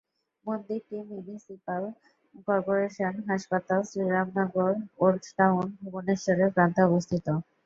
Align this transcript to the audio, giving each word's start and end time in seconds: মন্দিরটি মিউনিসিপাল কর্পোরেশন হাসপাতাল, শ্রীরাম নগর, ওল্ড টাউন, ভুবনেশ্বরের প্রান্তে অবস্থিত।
মন্দিরটি 0.45 0.97
মিউনিসিপাল 1.09 1.83
কর্পোরেশন 2.47 3.13
হাসপাতাল, 3.29 3.79
শ্রীরাম 3.89 4.27
নগর, 4.37 4.71
ওল্ড 5.01 5.23
টাউন, 5.37 5.65
ভুবনেশ্বরের 5.81 6.49
প্রান্তে 6.55 6.81
অবস্থিত। 6.89 7.25